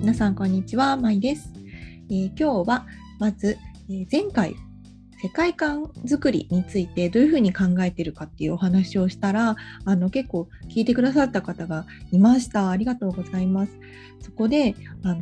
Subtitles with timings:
[0.00, 1.52] 皆さんこんにちは、まいです。
[2.08, 2.86] えー、今日は
[3.18, 3.58] まず、
[3.90, 4.56] え、前回
[5.22, 13.78] 世界観づくりについてどういうふうに考えてるかっていうお話をしたらあの結構聞いてくださった方がいましたありがとうございます
[14.20, 14.74] そこで
[15.04, 15.20] あの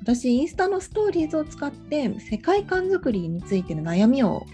[0.00, 4.46] 私インスタのストーリーズを使って世界観づくりについての悩みを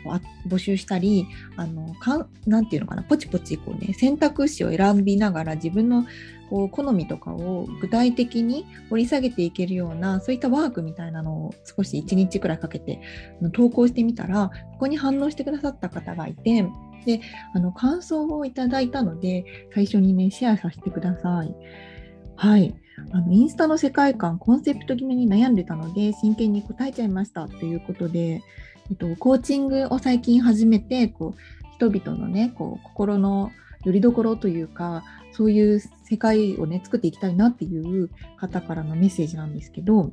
[0.48, 6.04] 募集したりあのかなていうのかなポチポチこう、ね、選択肢を選びながら自分の
[6.50, 13.00] こう好みとかを具体的に掘り下げていけるようなそういったワークみたいなのを少し1日くらいかけて
[13.52, 16.66] 投稿してみたらここに反応してくださった方がいて
[17.06, 17.20] で
[17.54, 21.54] あの感想をいただいたので最初にねシェアさせてください。
[22.36, 22.74] はい
[23.12, 28.42] あのインスタの世界観コンセプト決めに悩んでたので真剣に答えちゃいましたということで、
[28.90, 33.50] えっと、コーチングを最近始めてこう人々のねこう心の
[33.84, 40.12] よりどころというかそういう世界をね作っていきたいなっていう方からのメッセージなんですけど、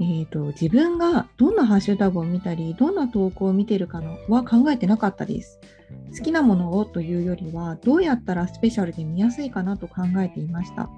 [0.00, 5.60] えーと、自分がどんなハッシュタグを見たりどんな投稿を見てるかのは考えてなかったです。
[6.16, 10.88] 好きなものをというよりはどうやったらスペシャルで見やすいかなと考えていました。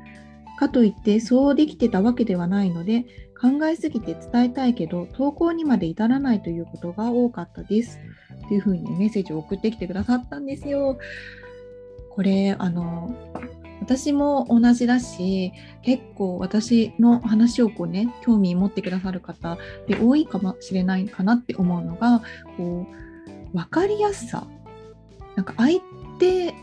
[0.58, 3.04] かといってそうできてたわけではないので
[3.40, 7.98] 考えすぎて伝えたいけど投稿にまで至らないということが多かったです。
[8.48, 10.98] というふうにメッセージを送ってきてくださったんですよ。
[12.14, 13.14] これあの
[13.80, 22.22] 私も同じだし結構私の話をこうね興味持ってくださる方で多いかもしれないかなって思うのが
[22.56, 22.86] こ
[23.52, 24.46] う分かりやすさ。
[25.36, 25.80] なんか相
[26.20, 26.54] 手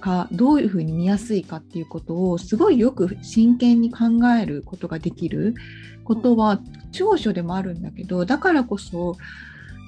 [0.00, 4.06] がどういうふうに見やすいかっていうことをすごいよく真剣に考
[4.40, 5.54] えることができる
[6.04, 6.60] ことは
[6.92, 9.16] 長所でもあるんだけどだからこそ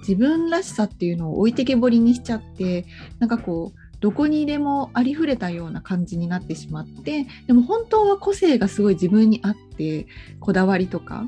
[0.00, 2.84] 自分らしさっていうのを置いてけぼりにしちゃって
[3.18, 10.06] なんかこうどこにでもありふれたような感じになってしまってでも本当は個性がすごい自分にあって
[10.41, 11.25] こだわりとか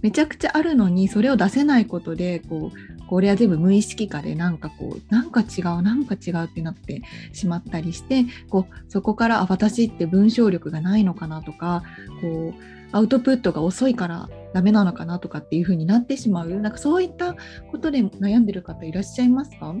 [0.00, 11.82] めちゃくちゃあるのにそれを出せないことでこうこれは全部無意識化でなんかこうなんか違うなんか違うってなってしまったりしてこうそこからあ私って文章力がないのかなとか
[12.20, 16.48] こうアウトプットが遅いからダメなのかなとかっていう風になってしまう。
[16.48, 17.34] なんかそういった
[17.70, 19.74] ことで悩んでる方いらっしゃいますか？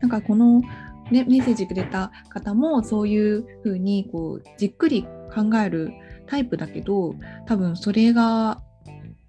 [0.00, 0.62] なんかこの
[1.10, 5.04] ね、メッセージくれた方もそういうふうにこうじっくり
[5.34, 5.92] 考える
[6.26, 7.14] タイプだけど
[7.46, 8.60] 多分それが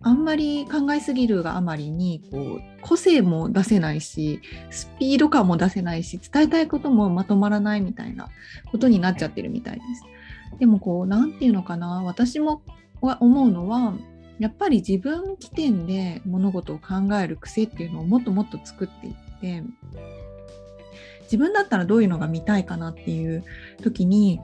[0.01, 8.29] あんまり考えすぎるがあまりにこう個性も出せないしスピード感も出せないし伝えたいこともまとまらないみたいな
[8.71, 10.59] ことになっちゃってるみたいです。
[10.59, 12.61] でもこう何て言うのかな私も
[13.01, 13.93] 思うのは
[14.39, 19.63] やっぱり自分起点で物事を考える癖っていうのをもっともっと作っていって
[21.29, 23.43] 自分だったらどういうのが見たいかなっていう
[23.83, 24.39] 時に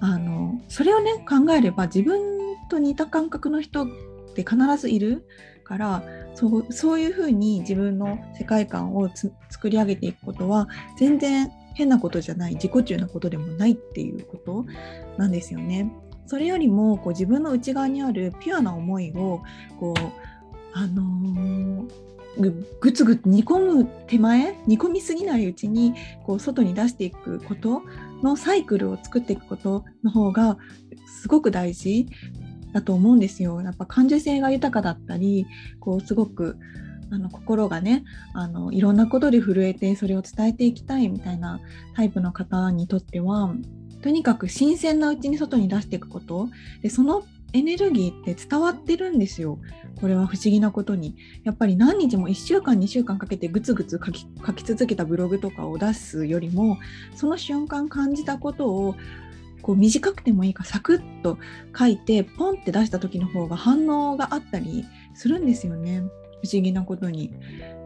[0.00, 2.20] あのそれをね考えれば自分
[2.68, 3.86] と似た感覚の人っ
[4.34, 5.26] て必ずいる
[5.64, 6.02] から
[6.34, 9.08] そうそういうふうに自分の世界観を
[9.48, 10.68] 作り上げていくことは
[10.98, 14.66] 全然変なことじゃない自己中なことでもないっていうこと
[15.16, 15.90] なんですよね。
[16.26, 19.42] それよりもこう自分の内側にあるピュアな思いを
[19.80, 20.02] こう
[20.74, 25.94] あのーぐつぐつ煮込む手前煮込みすぎないうちに
[26.24, 27.82] こう外に出していくこと
[28.22, 30.56] のサイクルを作っていくことの方が
[31.20, 32.06] すごく大事
[32.72, 33.60] だと思うんですよ。
[33.62, 35.46] やっぱ感受性が豊かだったり
[35.80, 36.56] こうすごく
[37.10, 38.04] あの心がね
[38.34, 41.60] あのいろんなことで震えてそれを伝えていきたいみたいな
[41.94, 43.54] タイプの方にとっては
[44.02, 46.48] とにかく新鮮なうちに外に出していくこと
[46.82, 49.58] でそのエネルギーって伝わってるんですよ。
[50.00, 51.16] これは不思議なことに。
[51.44, 56.78] やっぱり何日も1週間、2週間かけてぐつぐつ書き書き続けたブログとかを出すよりも、
[57.14, 58.94] その瞬間感じたことを
[59.62, 61.38] こう短くてもいいかサクッと
[61.76, 64.84] 書いてポンって出した時の方が反応があったり
[65.14, 66.02] するんですよね。
[66.42, 67.34] 不思議なことに。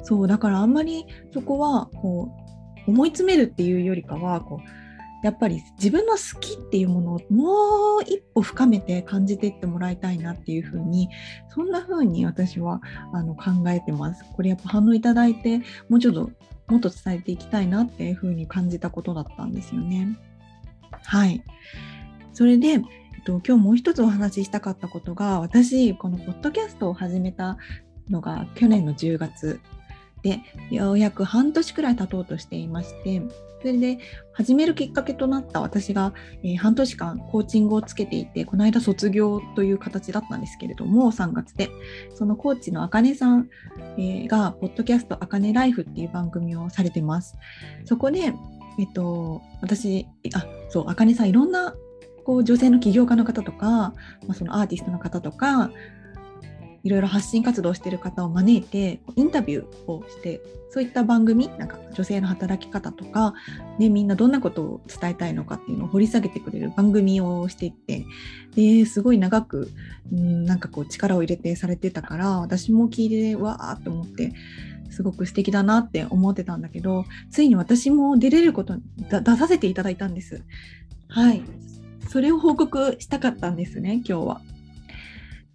[0.02, 2.32] そうだからあんまりそこはこ
[2.86, 4.81] う思い詰めるっていうよりかはこう
[5.22, 11.08] やっぱり自分の好きっていうものをもう一歩深めて感じていってもらいたいなっていうふうに
[11.48, 12.80] そんなふうに私は
[13.12, 14.24] あの考えてます。
[14.34, 15.58] これやっぱ反応いただいて
[15.88, 16.30] もうちょっと
[16.66, 20.18] もっと伝えていきたいなっていうふうに感じたことだったんですよね。
[21.04, 21.42] はい。
[22.32, 22.80] それで、えっ
[23.24, 27.58] と、今日もう一つお話ししたかったことが私このポッドキャストを始めた
[28.08, 29.60] のが去年の10月
[30.22, 30.40] で
[30.70, 33.22] ようやく半年くらい経とうとしていまして
[33.62, 33.98] それで
[34.32, 41.70] 始めるきっかけとなった私が、えー、半年間コーチングをつけていてこの間卒業という形だったんですけれども3月で。
[42.14, 43.48] そのコーチのあかねさん、
[43.98, 47.36] えー、がポッドキャストあかねライフっていう番組をされてます。
[47.84, 48.32] そこで
[48.78, 51.74] えっと私あそうあかねさんいろんな
[52.24, 53.94] こう女性の起業家の方とか、ま
[54.30, 55.70] あ、そのアーティストの方とか
[56.84, 60.40] いろいろ発信活動している方を招いてインタビューをして
[60.70, 63.34] そういった番組なんか女性の働き方とか、
[63.78, 68.06] ね、みんなどんなことを伝えたいのかっていうのを掘り下げてくれる番組をしていって
[68.56, 69.70] ですごい長く
[70.12, 74.32] んなんかこう力を入れてされてたから私も聞いてわーって思って
[74.90, 78.76] すごく素敵だなって思ってたんだけどついに私も出れること
[79.10, 80.42] 出させていただいたんです。
[81.08, 81.42] はい
[82.08, 84.40] それを報告したかったんですね今日は。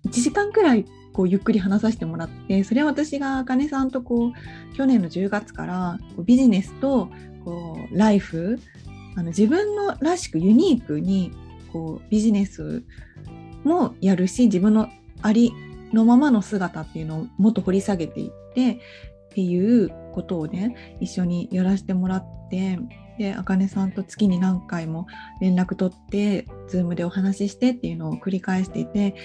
[0.05, 0.85] 1時間くらい
[1.17, 7.09] こうゆっくり話させてもらってそれは私があかねさんとこう去年の10月からこうビジネスと
[7.43, 8.59] こうライフ
[9.15, 11.31] あの自分のらしくユニークに
[11.73, 12.83] こうビジネス
[13.63, 14.89] もやるし自分の
[15.23, 15.53] あり
[15.91, 18.77] のままの姿っていうのをもっと掘り下げていってっ
[19.33, 22.77] ていうことをね一緒にやらせてもらって
[23.17, 25.07] であかねさんと月に何回も
[25.41, 29.15] 連絡取って Zoom でお話ししてっていうのを繰り返していて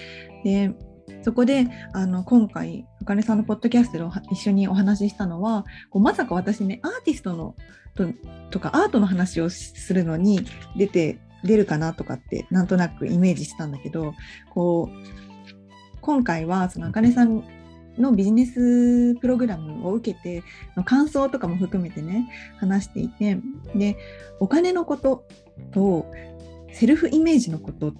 [0.43, 0.73] で
[1.23, 7.55] そこであの今回あかねさんのポッドキャストで一緒にお話ししたのはこうまさか私ねアーティストの
[7.95, 8.07] と
[8.51, 10.45] とかアートの話をするのに
[10.77, 14.13] 出て出るかなとかってなんとなくイメージしたんだけど
[14.53, 17.43] こう今回はそのあかねさん
[17.97, 20.43] のビジネスプログラムを受けて
[20.75, 22.27] の感想とかも含めてね
[22.57, 23.37] 話していて
[23.75, 23.97] で
[24.39, 25.25] お金のこと
[25.71, 26.07] と
[26.71, 27.93] セルフイメージのこと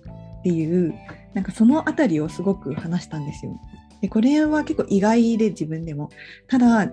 [0.43, 0.93] っていう
[1.33, 3.57] なんかその辺りをすごく話したんですよ。
[4.01, 6.09] でこれは結構意外で自分でも。
[6.47, 6.91] ただ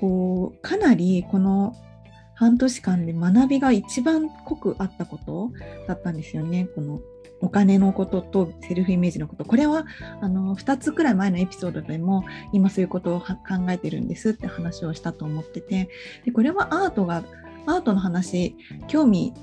[0.00, 1.74] こうかなりこの
[2.34, 5.50] 半年間で学びが一番濃くあったこと
[5.88, 6.68] だったんですよね。
[6.74, 7.00] この
[7.40, 9.86] お金のこととセルフイメージのことこれは
[10.20, 13.26] あの2つくらい前のエピソードでも今そういうことを考
[13.68, 15.90] えてるんですって話をしたと思ってて
[16.24, 17.24] でこれはアートが
[17.66, 18.56] アートの話
[18.88, 19.34] 興味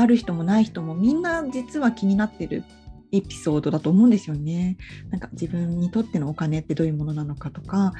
[0.00, 2.64] ある人もない人もみんな実は気になってる
[3.12, 4.76] エピソードだと思うんですよね。
[5.10, 7.92] なんか自分にとってのお金ってどういうものなのかとか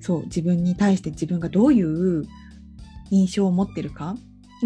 [0.00, 2.24] そう自分に対して自分がどういう
[3.10, 4.16] 印象を持ってるか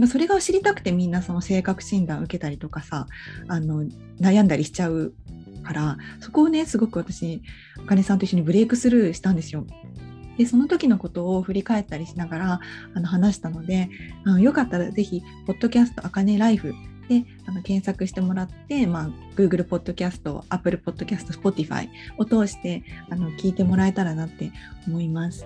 [0.09, 3.07] それが知りたくてみんなその性格診断受けたりとかさ
[3.49, 3.85] あの
[4.21, 5.13] 悩んだりしちゃう
[5.63, 7.43] からそこをねすごく私
[7.79, 9.67] あかねさんと一緒にブレイクスルーしたんですよ。
[10.39, 12.61] でその時のことを振り返ったりしながら
[12.95, 13.89] あの話したので
[14.25, 16.75] あのよかったらぜひ「ポッドキャストあかねライフ」
[17.09, 21.89] であの検索してもらって、まあ、Google Podcast、Apple Podcast、Spotify
[22.19, 24.53] を通してあの聞いてもらえたらなって
[24.87, 25.45] 思います。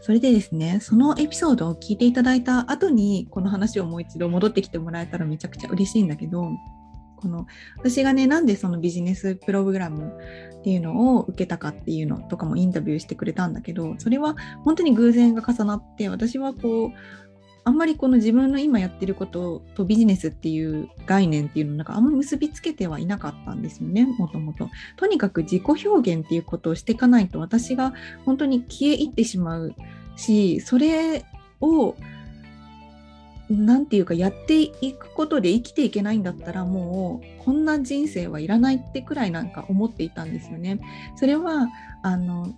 [0.00, 6.52] それでですね、そのエピソードを聞いていただいた後に、この話をもう一度戻ってきてもらえたらめちゃくちゃ嬉しいんだけど、
[7.20, 10.12] この私がね、なんでそのビジネスプログラム
[10.58, 16.90] っていうのを受けたかっていうのとかもインタビューしてくれたんだけど、それは本当に偶然が重なって、私はこう、
[17.68, 24.70] あんまりこの自分の今やってることとビジネスっていう概念っていうのなんかあんまり結びつけてはいなかったんですよねもともと。
[24.96, 27.92] とにかく自己表現っていうことをしていかないと私が
[28.24, 29.74] 本当に消え入ってしまう
[30.16, 31.26] しそれ
[31.60, 31.94] を
[33.50, 40.80] 何て言うかやっていくことで生きていけないんだったらもうこんな人生はいらないってくらいなんか思っていたんですよね。
[41.16, 41.68] それは
[42.02, 42.54] あの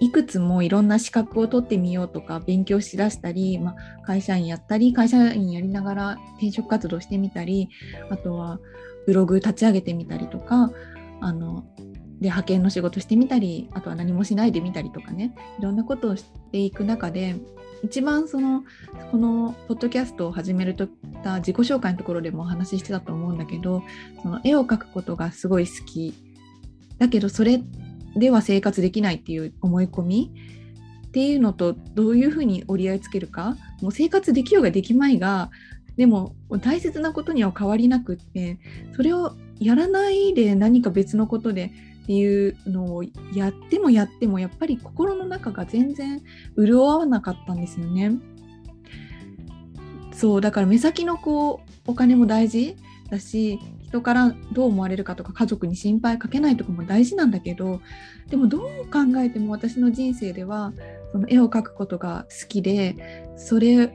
[0.00, 7.68] いくつもいろんな資格を取ってみようとか勉強しだしたり、まあ、会社員やったり会社員やりながら転職活動してみたり
[8.08, 8.58] あとは
[9.06, 10.72] ブログ立ち上げてみたりとか
[11.20, 11.66] あの
[12.20, 15.34] で派遣の仕事してみたりあとは何もしないでみたりとかね。
[15.58, 17.36] いろんなことをしていく中で
[17.82, 18.64] 一番その
[19.10, 20.88] このポッドキャストを始めるとっ
[21.24, 23.82] た自己紹介のところでもお話ししてたと思うんだけど
[24.22, 26.14] その絵を描くことがすごい好き。
[26.98, 27.62] だけどそれ
[28.16, 30.32] では生活できないっていう思い込み
[31.06, 33.56] っていうのとどういうふうに折り合いつけるか。
[33.80, 35.50] もう生活できようができまいが
[35.96, 38.58] でも大切なことには変わりなくって
[38.94, 41.72] それをやらないで何か別のことで
[42.10, 46.20] っていうのをやってもやってもやっぱり心の中が全然
[46.58, 48.18] 潤わなかったんですよね。
[50.12, 52.74] そうだから目先のこうお金も大事
[53.10, 57.80] だし人からどう思われるかとか家族に心配かけないとかも大事なんだけど
[58.26, 60.72] でもどう考えても私の人生では
[61.12, 63.92] その絵を描くことが好きでそれ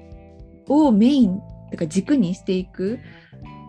[0.67, 2.97] をメインとか軸にしていく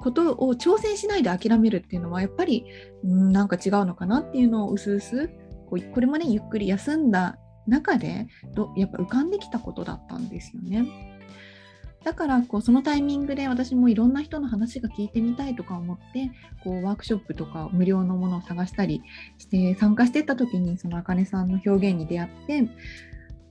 [0.07, 2.65] ことを挑戦しないで諦めるっていうのはやっぱり
[3.05, 5.31] んなんか違うのかなっていうのをうすうす
[5.69, 10.87] ここれもねゆっくり休んだ中でどやっぱ浮かんできたことだったんですよね。
[12.05, 16.31] だからこうそのタイミングで私もいろんな人の話が聞いてみたいとか思って
[16.63, 19.03] こうワークショップとか無料のものを探したり
[19.39, 22.69] して参加してった時にそのあかねさんの表現に出会って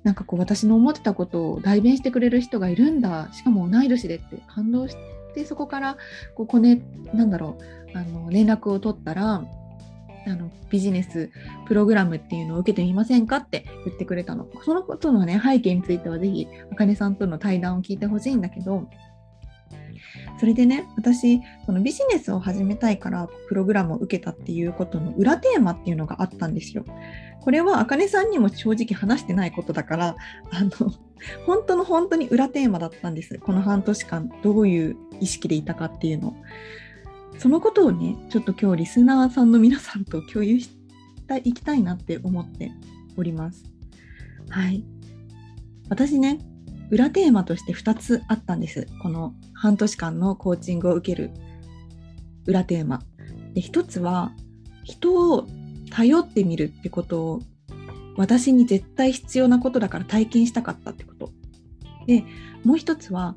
[0.03, 4.95] なんかこう私の思ってたことを代弁してくれる人がいるんだしかも同い年でって感動し
[5.35, 5.97] でそこから
[6.35, 6.81] こうこね
[7.13, 7.57] なんだろ
[7.93, 9.43] うあの連絡を取ったら
[10.27, 11.29] あのビジネス
[11.67, 14.47] プログラムっていうのを受けてみませんかって言ってくれたの。
[14.63, 18.89] そのことのね背景については是非あかねさんとの対談を聞いてほしいんだけど
[20.39, 26.85] それでね私そのビジネスを始めたいからプログラムを受けたっていうことの裏テーマっていうのがあったんですよ。
[27.41, 30.15] これはあかねさんにも正直話してないことだから
[30.51, 30.91] あの
[31.45, 36.35] 本当の本当に裏テーマだったんですこの半年間どういう意識でいたかっていうの。
[37.37, 40.69] そのことをねちょっと今日リスナーさんの皆さんと共有し
[41.27, 42.71] ていきたいなって思って
[43.17, 43.63] おります。
[44.49, 44.83] はい。
[45.89, 46.39] 私ね
[46.89, 48.87] 裏テーマとして2つあったんです。
[49.01, 51.31] この半年間のコーチングを受ける
[52.45, 53.01] 裏テーマ。
[53.53, 54.33] で1つは
[54.83, 55.47] 人を
[55.89, 57.41] 頼ってみるってことを
[58.17, 61.31] 私に絶対必要なことだから体験したかったってこと。
[62.05, 62.23] で
[62.63, 63.35] もう一つは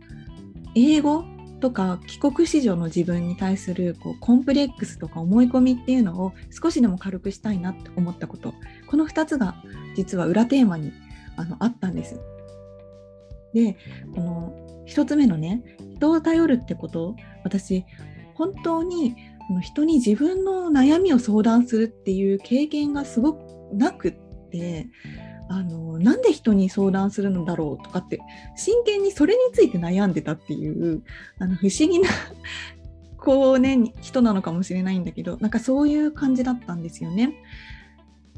[0.75, 1.25] 英語
[1.61, 8.55] とか帰国子女の自分に対するこうコンプレックスとか思い込みっていうのを少しでも軽くしたいなって思ったこと
[8.89, 9.57] この2つが
[9.97, 10.93] 実は裏テーマに
[11.37, 12.21] あのあったんです。
[13.55, 13.77] で
[14.15, 15.63] この1つ目のね
[15.95, 17.85] 人を頼るってこと私
[18.35, 19.17] 本当に
[19.63, 24.13] 人に自分の悩みを相談するっていう経験がすごくなくっ
[24.51, 24.89] て
[25.49, 28.21] あのなんで人に相談するのだろうとかって
[28.57, 31.03] 真剣にそれについて悩んでたっていう
[31.39, 32.09] あの不思議な
[33.17, 37.35] こうね人なのかもしれないんだけどなんかそういう感じだったんですよね。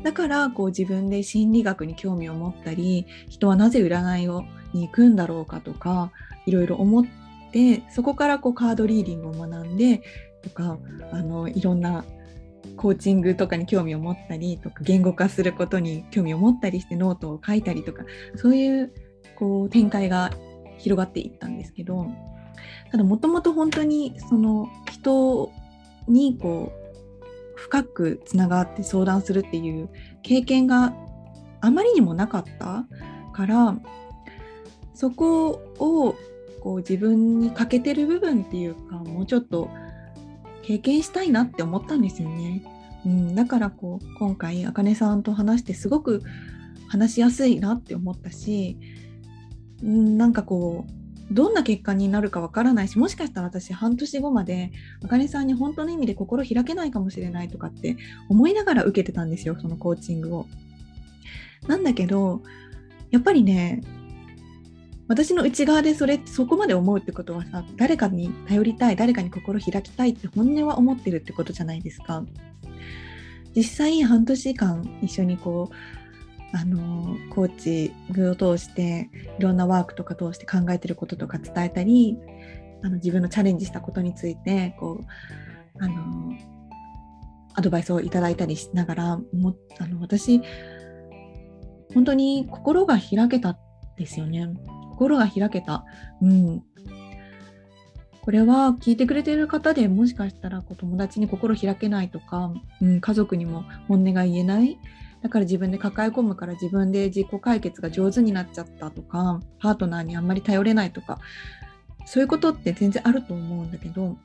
[0.02, 6.12] だからこう自分で心理学に興味を持ったり人はなぜ占いをに行くんだろうかとか
[6.46, 7.04] いろいろ思っ
[7.52, 10.02] てそこからこうカードリーディングを学んで
[10.42, 10.78] とか
[11.12, 12.04] あのいろんな
[12.76, 18.04] コーチングとかに興味を持ったりとか言語化することに興味を持ったりしてノートを書いたりとか
[18.36, 18.92] そういう
[19.36, 20.30] こう展開が
[20.78, 22.06] 広がっていったんですけど
[22.90, 25.50] ただもともと本当にその人
[26.08, 29.90] にこう深くつながって相談するっていう
[30.22, 30.94] 経験が
[31.60, 32.86] あまりにもなかった
[33.32, 33.76] から
[35.00, 36.14] そこを
[36.60, 39.70] こう自分に欠けてる部分っていうかもうちょっと
[40.60, 42.62] 経験したいなって思ったんですよね。
[43.06, 46.22] うん、だからこう今回あかねさんと話してすごく
[46.86, 48.76] 話しやすいなって思ったし、
[49.82, 54.70] うん、なんかこうどんな結果になるかわからないしもしかしたら私半年後まで
[55.02, 57.96] あかねさんに本当の意味で心開けないかもしれないとかって
[58.28, 60.46] 思いながら受けてたんですよそのコーチングを。
[61.66, 62.42] なんだけど
[63.10, 63.80] やっぱりね
[65.10, 72.24] 私の内側でそれそこまで思うってことはさ誰かに頼りたい誰かに心開きたいって本音は思ってるってことじゃないですか
[73.56, 82.16] 実際半年間一緒にこうあのコーチを通していろんなワークとか通して考えてることとか伝えたり
[82.84, 86.36] あの自分のチャレンジしたことについてこうあの
[87.54, 90.40] アドバイスをいただいたりしながらもあの私
[91.94, 93.56] 本当に心が開けたん
[93.96, 94.48] ですよね。
[95.00, 95.86] 心が開けた。
[96.20, 96.62] うん。
[98.20, 102.52] これは聞いてくれてる方でもしかしたらこう友達に心開けないとか、
[102.82, 104.78] うん、家族にも本音が言えない
[105.22, 111.18] だから自分で抱え込むから自分で自己解決が上手になっちゃったとかパートナーにあんまり頼れないとか
[112.04, 114.18] そういうことって全然あると思うんだけど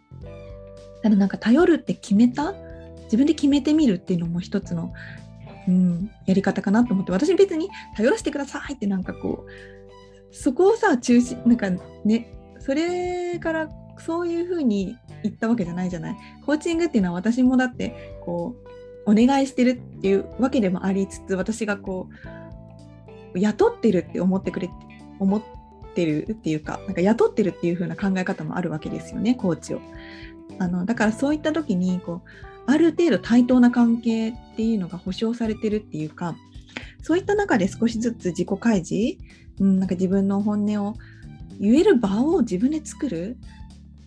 [1.02, 2.54] ただなんか頼るって決めた？
[3.06, 4.94] 自分で決めてみるっていうのも一つの、
[5.70, 9.50] うん、やり方かなと思って私別に頼らせてくださいってなんかこう
[10.36, 11.70] そこをさ中心なんか
[12.04, 16.18] ねそれからそういうふうに言ったわけじゃないじゃない？
[16.46, 18.56] コーチングっていうのは私もだってこ
[19.06, 22.10] うお願いしてるっていうわけでもありつつ私がこ
[23.34, 24.70] う雇ってるって思ってくれ
[25.20, 25.42] 思っ
[25.94, 29.82] てるっていうかなんか雇ってるっていう風な考え方もあるわけですよねコーチを。
[30.60, 36.36] あのだからそういった時にこうある程度対等な関係っていうのが保証されてるっていうか
[37.02, 39.18] そういった中で少しずつ自己開示、
[39.60, 40.96] うん、なんか自分の本音を
[41.60, 43.38] 言える場を自分で作る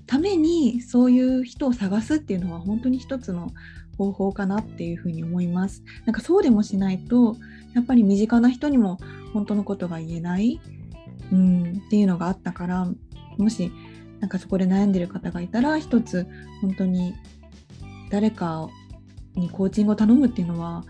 [0.06, 3.52] ためにそういう人を探すっていうのは本当に一つの
[3.96, 5.82] 方法かなっていうふうに思います。
[6.06, 7.36] なんかそうでもしないと
[7.74, 8.98] やっぱり身近な人にも
[9.32, 10.60] 本当のことが言えない、
[11.32, 12.88] うん、っていうのがあったから
[13.36, 13.70] もし
[14.20, 16.26] なんかそこで悩んでる方がいたら一つ
[16.60, 17.14] 本当に
[18.10, 18.68] 誰か
[19.34, 20.84] にコーチングを頼むっていうのは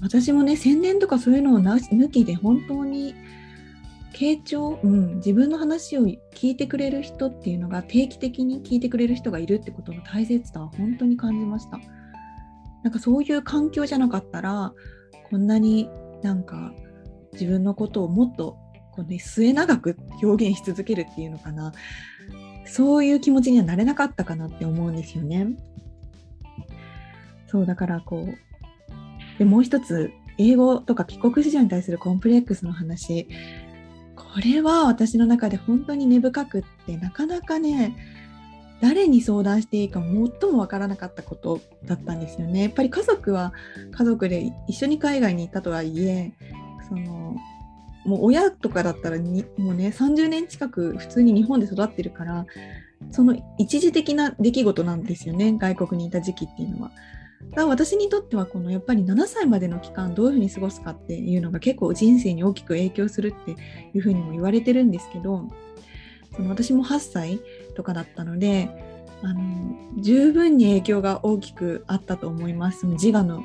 [0.00, 3.14] 私もね宣伝とかそういうのを抜きで本当に
[4.14, 11.78] 傾聴、うん、自分の話を聞いてくれる人っていうのが定期的に聞いてくれる人がいるってことの大切さは本当に感じました。
[12.84, 14.72] なんかそういう環境じゃなかったら
[15.30, 15.88] こんなに
[16.22, 16.72] なんか
[17.32, 18.56] 自分のことをもっと
[18.92, 21.72] こう、ね、末永く表現し続けるっていうのかな。
[22.66, 25.48] そういう気持ちにはなれなかったかなって思うんですよね。
[27.48, 33.28] そうだからこうでもう一つ英語とか帰国子女に対するコンプレックスの話。
[34.40, 37.96] れは私の中で本当に根深くってなかなかね
[38.80, 42.64] 誰に相談していいか最も分からなかったことだったんですよね。
[42.64, 43.52] やっぱり家族は
[43.92, 46.32] 家族で一緒に海外に行ったとはいえ
[46.88, 47.36] その
[48.04, 52.46] もう親とかだったらにもうね30年近く普通に日本で育ってるから
[53.10, 56.90] その一時的な出来事なんですよね外国にいた時期っていうのは。
[57.56, 65.44] 私にとってはこのやっぱり7歳までの期間どういうふうに過ごすかっていうのが結構人生に大きく影響するっていうふうにも言われてるんですけど
[66.34, 67.40] その私も8歳
[67.76, 68.68] とかだったので
[69.22, 69.42] あの
[70.00, 72.80] 十分に影響が大きくあったと思います。
[72.80, 73.42] その自我の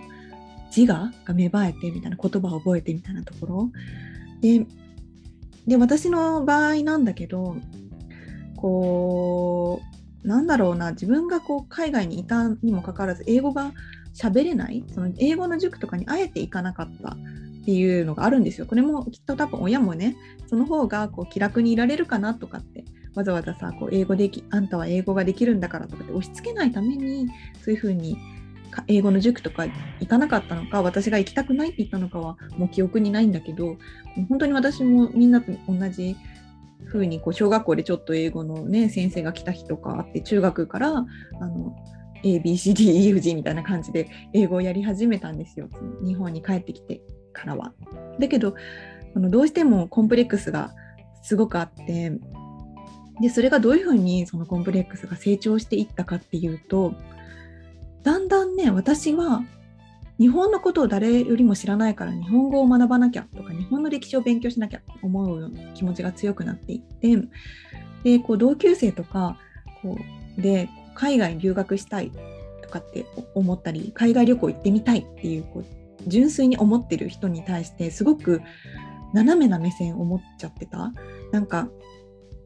[0.75, 3.71] 自我が芽生えてみたいな言葉を覚えてみたいなところ。
[4.41, 4.65] で
[5.67, 7.55] で私の場合なんだけど
[8.55, 13.71] こうなんだろうな自分がこう海外にいたにもかかわらず英語が
[14.13, 17.17] 喋れないその英語の塾とかにあえて行かなかったっ
[17.65, 18.65] ていうのがあるんですよ。
[18.65, 20.15] これもきっと多分親もね
[20.47, 22.83] その方がこう気楽にいられるかなとかって
[23.15, 27.27] わざわざさこう英語できあんたは英語ができるんだからとかって押し付けないために
[27.63, 28.17] そういうふうに
[28.87, 29.65] 英語の塾とか
[29.99, 33.77] 行かなかったのか私が行きたくないって言ったのかはもう記憶にないんだけど
[34.29, 36.15] 本当に私もみんなと同じ
[36.91, 41.75] 風にこう小学校でちょっと英語の、ね、先生が来た日とかあって中学からあの
[42.23, 45.69] ABCDEFG みたいな感じで英語をやり始めたんですよ
[46.05, 47.01] 日本に帰ってきて
[47.33, 47.73] からは。
[48.19, 48.55] だけど
[49.15, 50.71] あのどうしてもコンプレックスが
[51.23, 52.11] すごくあって
[53.21, 56.93] でそれがどういうふうにそのコンプレックスが成長していったかっていうと
[58.03, 59.43] だんだんね私は
[60.19, 67.17] 日本のことを誰よりも知らないから日本語を学ばなきゃとか日本の歴史を勉強しなきゃと思う気持ちが強くなっていって
[68.03, 69.37] でこう同級生とか
[69.81, 69.97] こ
[70.37, 72.11] うで海外に留学したい
[72.61, 75.65] とかって思ったり海外旅行行ってみたいっていうこう
[76.07, 78.41] 純粋に思ってる人に対してすごく
[79.13, 80.91] 斜めな目線を持っちゃってた
[81.31, 81.69] なんか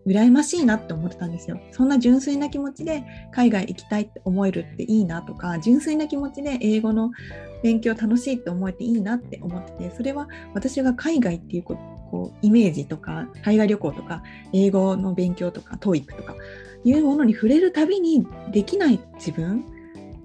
[0.06, 1.60] 羨ましいなって思ってたんですよ。
[1.72, 7.12] そんな純粋な気持ちで海外行きたいって思えるっていいなとか、純粋な気持ちで英語の
[7.64, 14.22] 勉強楽しいって思えていいなって思ってて、それは私が海外っていうこうイメージとか、海外旅行とか、
[14.52, 16.36] 英語の勉強とか、TOEIC とか
[16.84, 19.64] いうものに触れるたびにできない自分、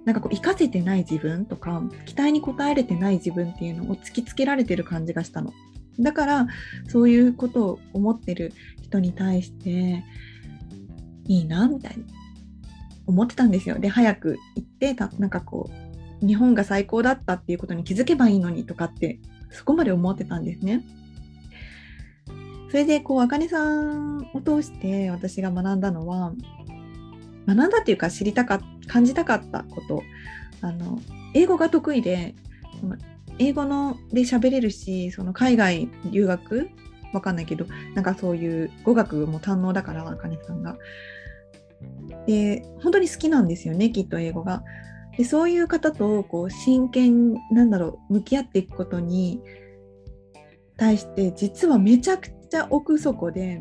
[0.04, 5.52] なんかこう活かせてない自分とか、期待に応えれてない自分っていうのを突きつけられてる感じがしたの。
[6.00, 6.46] だから
[6.88, 10.04] そういうことを思ってる人に対して
[11.26, 12.04] いいなみたいに
[13.06, 13.78] 思ってたんですよ。
[13.78, 15.87] で早く行ってたなんかこう
[16.20, 19.18] 日本が最高だったっていうことに気づけばいいのにとかって
[19.50, 20.84] そこまで思ってたんですね。
[22.70, 26.32] それでこうあかねさんを通して私が学んだのは
[27.46, 30.02] 学んだっていうか知りたか感じたかったこと
[30.60, 30.98] あの
[31.34, 32.34] 英語が得意で
[33.38, 36.68] 英語ので喋れるしその海外留学
[37.14, 40.76] わかんないけどなんかそういう語学も堪能だからあかねさんが。
[42.26, 44.62] で本当に好きなんですよねきっと英語が。
[45.18, 49.42] でそういう方とこう真剣なんだろう向き合っていくことに
[50.76, 53.60] 対して実はめちゃくちゃ奥底で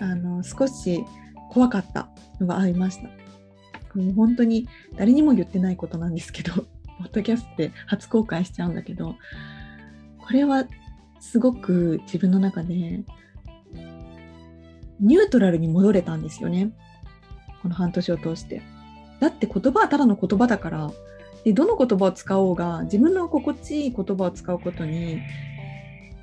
[0.00, 1.04] あの少し
[1.50, 2.08] 怖かった
[2.40, 3.20] のがありました。
[3.94, 6.54] もう本当に誰にも言ってないことなんですけど
[6.98, 9.16] ポッドキャストで初公開しちゃうんだけど
[10.18, 10.64] これは
[11.20, 13.04] すごく自分の中で
[15.00, 16.72] ニュートラルに戻れたんですよね
[17.62, 18.62] この半年を通して
[19.20, 20.90] だって言葉はただの言葉だから
[21.44, 25.20] でどの言葉を使おうが自分の心地いい言葉を使うことに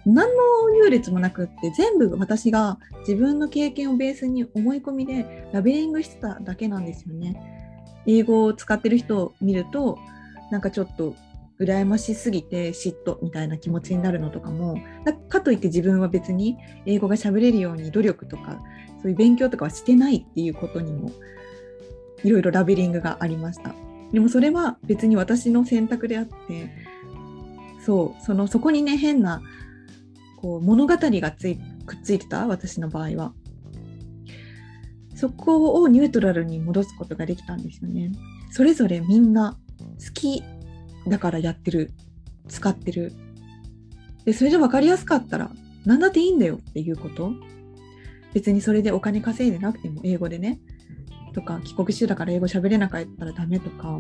[0.06, 7.36] 何の優劣もなくって全部私が自分の経験をベースに思い込みでラベリングしてただけなんですよね。
[8.06, 9.98] 英語を使ってる人を見ると
[10.50, 11.14] なんかちょっと
[11.60, 14.78] 羨ましすぎて嫉妬みたいな気持ちになるのとかも
[15.28, 18.62] かといって自分は別に英語が喋れるように努力とか
[19.02, 21.12] そういう勉強とかはしてないっていうことにも
[22.24, 23.74] いろいろラベリングがありました。
[24.12, 26.72] でもそれは別に私の選択であって
[27.86, 29.42] そうそのそこにね変な
[30.38, 32.48] こう物語がついくっついてた？
[32.48, 33.34] 私の場合は。
[35.16, 38.12] そこをニュートラルに戻すことができたんですよね。
[38.52, 40.44] それぞれみんな好き
[41.08, 41.92] だからやってる
[42.48, 43.14] 使ってる。
[44.26, 45.50] でそれで分かりやすかったら
[45.86, 47.32] 何だっていいんだよっていうこと。
[48.34, 50.60] 別にそれでお金稼いでなくても英語でね。
[51.38, 54.00] とか帰国子だから英語喋れなかったらダメとか、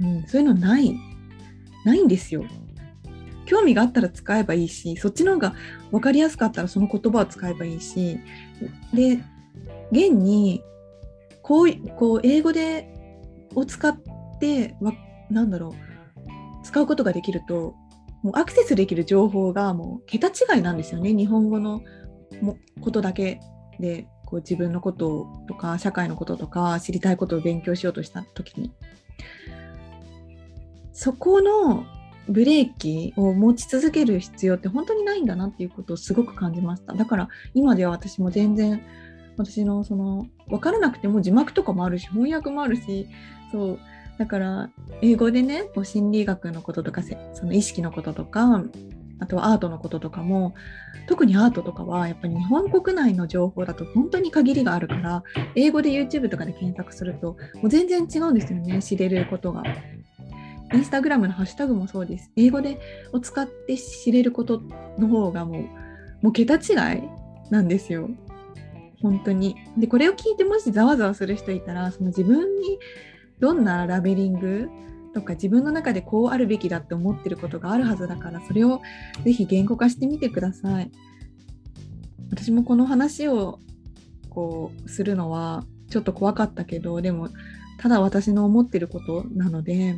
[0.00, 0.96] うん、そういうのない。
[1.84, 2.44] ないんですよ。
[3.46, 5.54] 興味があったら使えばいいしそっちの方が
[5.92, 8.20] 分かりやすかったらその言葉を使えばいいし。
[8.94, 9.18] で
[9.90, 10.62] 現に
[11.42, 12.92] こうこう英語で
[13.56, 13.96] を使っ
[14.40, 14.92] てわ
[15.30, 16.64] なんだろう。
[16.64, 17.74] 使うことができると
[18.22, 21.12] もうアクセスできる情報がもう桁違いなんですよね。
[21.12, 21.82] 日本語の
[22.40, 23.40] もことだけ
[23.80, 24.06] で。
[24.36, 28.70] こう自分のこととか社会のこととか知りたいことを勉強しようとした時に。
[30.92, 31.84] そこの
[32.28, 36.92] ブレーキを持ち続ける必要って本当にないんだなっていうことをすごく感じました。
[36.92, 38.82] だから今では私も全然
[39.38, 43.08] 私のその分からなくても字幕とかもあるし翻訳もあるし
[43.52, 43.78] そう。
[44.18, 44.70] だから
[45.02, 47.02] 英語でねこう心理学のこととか
[47.34, 48.64] その意識のこととか
[49.18, 50.54] あとはアートのこととかも
[51.06, 55.22] 特にアートとかはやっぱり日本国内の情報だと本当に限りがあるから
[55.54, 59.62] 英語で YouTube とかで検索するともう全然違うんですよね知れることが。
[60.74, 62.32] インスタグラムのハッシュタグもそうです。
[62.34, 62.80] 英語で
[63.12, 64.60] を使って知れること
[64.98, 65.62] の方がもう
[66.22, 67.02] もう桁違い
[67.50, 68.10] なんですよ。
[69.00, 69.56] 本当に。
[69.78, 72.78] でこれを聞いてもしざわざわする人いたらその自分に
[73.38, 74.68] どんなラベリング
[75.16, 78.82] とか自分の中でこうあるべきだって思ってることがあるはずだからそれを
[79.24, 80.90] ぜひ言語化してみてください。
[82.30, 83.58] 私もこの話を
[84.28, 87.30] こうするのはちょっと怖かったけどでも
[87.78, 89.96] ただ私の思ってることなので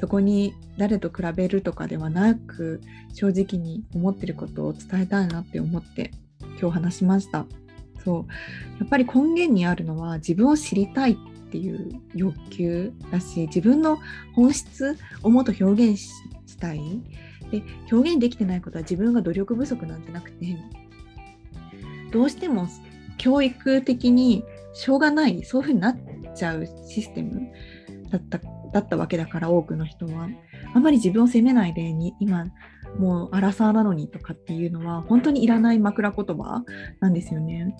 [0.00, 2.80] そこに誰と比べるとかではなく
[3.12, 6.10] 正直に思ってることを伝えたいなって思って
[6.58, 7.44] 今日話しました。
[8.02, 8.26] そう。
[8.80, 11.18] やっぱり根源にあるのは自分を知りたい。
[11.54, 13.98] っていう欲求だし自分の
[14.34, 16.80] 本質をもっと表現したい
[17.52, 17.62] で
[17.92, 20.56] 表現できてないことは自分が努力不足なんじゃなくて
[22.10, 22.66] どうしても
[23.18, 25.96] 教育的にしょうがないそういうふうになっ
[26.34, 27.52] ちゃうシステム
[28.10, 28.40] だった
[28.72, 30.28] だったわけだから多くの人は
[30.74, 32.46] あんまり自分を責めないでに今
[32.98, 36.64] もうアラサーなのにとかっていうのは本当にいらない枕言葉
[36.98, 37.76] なんですよね。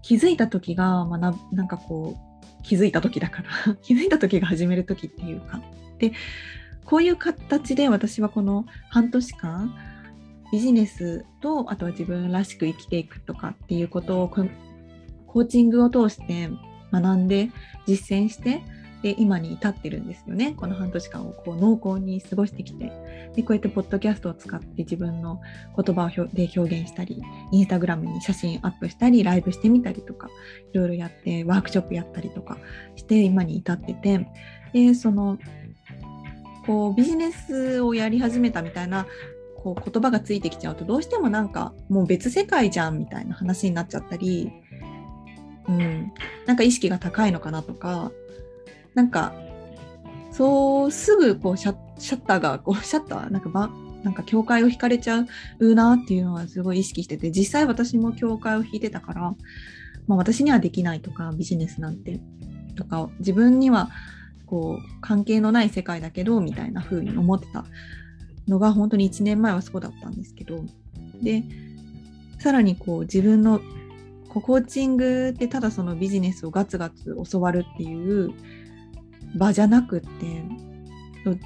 [0.00, 2.27] 気づいた時が、まあ、ななんかこう
[2.62, 3.74] 気づいた時だから。
[3.82, 5.62] 気づいた時が始める時っていうか。
[5.98, 6.12] で
[6.84, 9.74] こういう形で私はこの半年間
[10.50, 16.48] ビジネスとあとは自分らしく生きていくとかっていうことをコーチングを通して
[16.90, 17.50] 学んで
[17.86, 18.62] 実践して
[19.02, 20.54] で今に至ってるんですよね。
[20.56, 22.92] この半年間をこう濃厚に過ごしてきて。
[23.34, 25.40] でこうやってポッドキャストを使って自分の
[25.76, 30.28] 言葉をで表現したりインスタグラムに写真アップしたりライブしてみたりとか
[30.72, 32.58] いろいろやってワークショップやったりとか
[32.96, 34.26] して今に至ってて。
[34.72, 35.38] でその
[36.66, 39.06] こうビジネスをやり始めたみたいな
[39.56, 44.52] こう言葉がついてきちゃうとどうしてもなんかもう別世界じゃんみたいな話になっちゃったり、
[45.66, 46.12] うん、
[46.46, 48.12] なんか意識が高いのかなとか
[48.94, 49.34] なんか
[50.30, 53.70] そうすぐこうシャッターがこう シャッターなんかば
[54.02, 55.24] なんか境界を引かれちゃ
[55.58, 59.20] うなっていうのはすごい意識してて実際私も境界を引いてたから、
[60.06, 62.20] まあ、私にはできないとかビジネスなんて
[62.76, 63.90] とか自分には
[64.46, 67.64] こう関係のない世界だけどみたいな風に思ってた
[68.46, 70.64] のが本当に1年前はそうだったんですけど
[71.20, 71.42] で
[72.38, 73.60] さらにこう自分の
[74.28, 78.30] コーチングってただそのビジネスをガツガツ教わるっていう
[79.36, 80.08] 場じゃなくって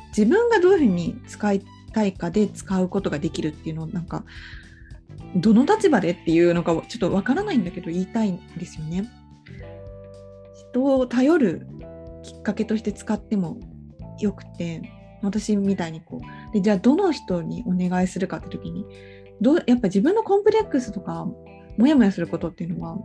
[0.08, 4.24] 自分がどういうふうに使いたいかで使うことができるっていうのをなんか
[5.36, 9.08] どの立場でっていうのかちょっとわからないんだけど言いたいんですよね。
[10.72, 11.66] 人を頼る
[12.22, 13.58] きっかけとして使っても
[14.20, 14.82] よくて
[15.22, 18.86] 私みたいにこうでじゃあどの人にお願いするかって時に
[19.40, 21.26] どうやっぱ自分のコンプレックスとか
[21.76, 22.98] モヤモヤすることっていうのは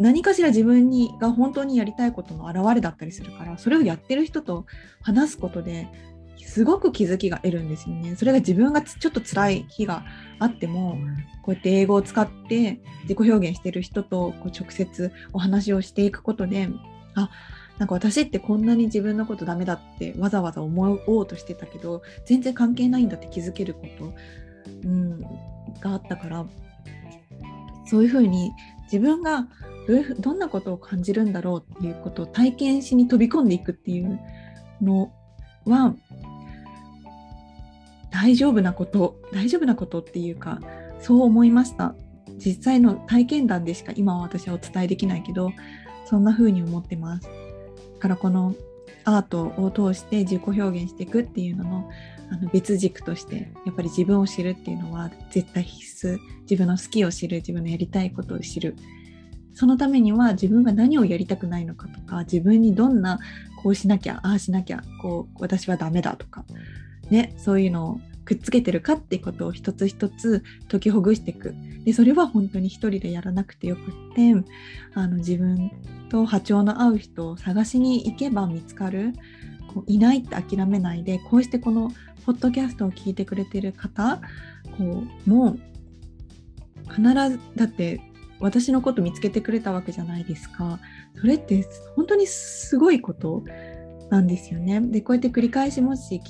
[0.00, 4.66] 何かしら自分にが本当にやりたいことの表れだったりするからそれをやってる人と
[5.02, 5.88] 話すことで
[6.38, 8.16] すごく気づきが得るんですよね。
[8.16, 10.04] それが自分がちょっと辛い日が
[10.38, 10.98] あっても
[11.42, 16.68] こうやって英語を使って自己表現してる人とこう直接お話をしていくことで
[17.14, 17.30] あ
[17.78, 24.14] なんか私ってこんなに自分のことダメだってわざわざ思おうとしてたけど全然関係ないんだって気づけること、
[24.84, 26.46] うん、があったから
[27.86, 28.52] そういうふうに
[28.84, 29.46] 自分が
[29.86, 34.20] どういうどんなことを感じるんだろうっていうことを体験しに飛び込んでいくっていう
[34.80, 35.12] の
[35.66, 35.94] は
[38.10, 40.60] 大丈夫なこと大丈夫なことっていうか
[41.00, 41.94] そう思いました。
[42.38, 45.52] 実際の体験談でしか今は私はお伝えできないけど
[46.06, 47.28] そんな風に思ってます。
[47.28, 47.30] だ
[48.00, 48.54] からこの
[49.04, 51.90] アートを通して自己表現していくっていうのの
[52.32, 56.18] あの別軸としてやっぱり自分を知るっていうのは絶対必須。
[56.42, 58.76] 自分の好きを知る自分のやりたいことを知る。
[59.54, 63.18] そのためには自分が何をやりたくないのかとか自分にどんな
[63.62, 66.44] こうしなきゃああしなきゃこう私はダメだとか
[67.10, 71.54] ねそういうのをくっつけてるかってことを一つ一つ解きほぐしていく。
[71.84, 73.84] でそれは本当に一人でやらなくてよくっ
[74.14, 74.34] て
[74.94, 75.72] あの自分
[76.10, 79.14] と波長の合う人を探しに行けば見つかる。
[79.72, 81.92] こういないって諦めないでこうしてこの
[82.26, 84.20] ポッドキャストを聞いてくれてる方
[84.76, 85.60] こうもう
[86.92, 88.00] 必ずだって
[88.40, 90.78] 私のこと見つけてくれたわけじゃないですか。
[91.16, 93.44] それって本当にすごいこと
[94.10, 94.80] なんですよね。
[94.80, 96.20] でこうやって繰り返しもし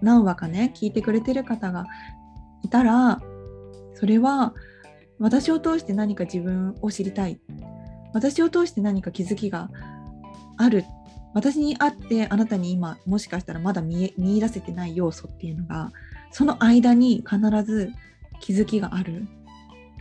[0.00, 1.86] 何話かね聞いてくれてる方が
[2.62, 3.20] いたら
[3.94, 4.54] それは
[5.18, 7.40] 私を通して何か自分を知りたい。
[8.14, 9.70] 私を通して何か気づきが
[10.56, 10.84] ある。
[11.34, 15.90] 私にあってあなたに今もしかしたらまだ見見出せてない要素っていうのが
[16.30, 17.90] その間に必ず
[18.40, 19.26] 気づきがある。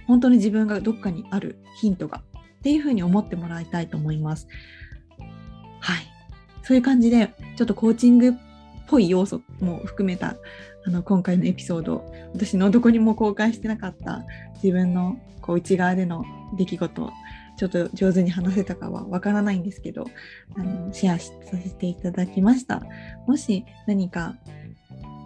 [0.07, 2.21] 本当に自分がどっかにあるヒントが
[2.59, 4.47] っていうふうに思ってもらいたいと思います。
[5.79, 6.11] はい
[6.63, 8.31] そういう感じでちょっとコーチングっ
[8.87, 10.35] ぽい要素も含めた
[10.85, 14.23] あの今回のエピソード私のどこにも公開してなかった
[14.55, 16.23] 自分のこう内側での
[16.57, 17.11] 出来事
[17.57, 20.05] ちょっと上手に話せたかはわからないんですけど
[20.55, 22.81] あのシェアさせていただきました
[23.27, 24.35] もし何か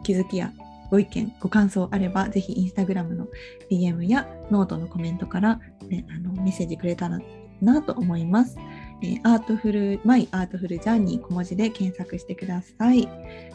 [0.03, 0.51] 気づきや
[0.95, 3.27] ご意見ご感想あればぜひインスタグラムの
[3.69, 7.19] DM やノートのコメントから、ね、あのメッセージくれたら
[7.62, 8.55] なと思います。
[9.03, 13.10] え artful、my artful journey 小文字で検索してください。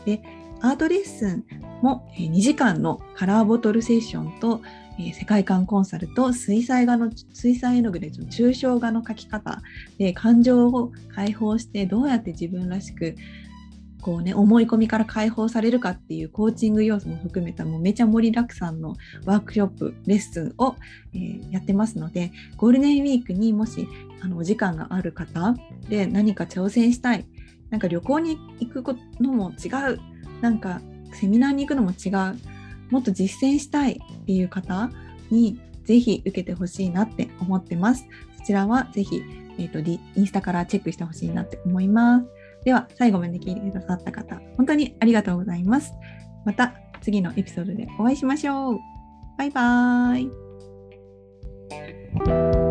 [0.05, 0.20] で、
[0.61, 1.44] アートレッスン
[1.81, 4.61] も2時間のカラーボトルセッションと、
[4.98, 9.62] え世界観コンサルと水彩画の水彩絵の具で抽象画の描き方
[9.96, 13.16] で感情を解放してどうやって自分らしく
[14.00, 20.76] こうね思い込みから解放されるかっていうコーチング要素も含めたもうめちゃ盛りだくさんのワークショップレッスンを、
[21.14, 23.86] えー、やってますのでゴールデンウィークにもし
[24.22, 25.54] あのお時間がある方
[25.88, 27.26] で何か挑戦したい
[27.70, 30.00] なんか旅行に行くのも違う
[30.40, 30.80] なんか
[31.12, 32.38] セミナーに行くのも違う
[32.90, 34.90] もっと実践したいっていう方
[35.30, 38.06] にぜひ受けてほしいなって思ってます。
[38.38, 39.22] そちらはぜひ、
[39.58, 42.26] えーと、インスタからチェックしてほしいなって思います。
[42.64, 45.92] では、最後まで聞いてくださった方、本当にありがとうございます。
[46.44, 48.79] また次のエピソードでお会いしましょう。
[49.38, 50.29] バイバー
[52.66, 52.69] イ。